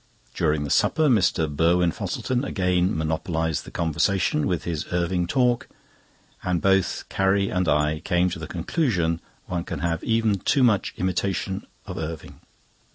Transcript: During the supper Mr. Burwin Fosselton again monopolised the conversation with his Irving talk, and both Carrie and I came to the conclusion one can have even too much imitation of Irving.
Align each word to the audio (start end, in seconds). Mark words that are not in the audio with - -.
During 0.33 0.63
the 0.63 0.71
supper 0.71 1.09
Mr. 1.09 1.47
Burwin 1.47 1.91
Fosselton 1.91 2.43
again 2.43 2.97
monopolised 2.97 3.65
the 3.65 3.69
conversation 3.69 4.47
with 4.47 4.63
his 4.63 4.87
Irving 4.91 5.27
talk, 5.27 5.67
and 6.41 6.59
both 6.59 7.03
Carrie 7.07 7.49
and 7.51 7.67
I 7.67 7.99
came 7.99 8.27
to 8.31 8.39
the 8.39 8.47
conclusion 8.47 9.21
one 9.45 9.63
can 9.63 9.81
have 9.81 10.03
even 10.03 10.39
too 10.39 10.63
much 10.63 10.95
imitation 10.97 11.67
of 11.85 11.99
Irving. 11.99 12.41